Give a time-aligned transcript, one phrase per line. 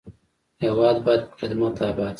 [0.63, 2.09] هېواد باید په خدمت اباد شي.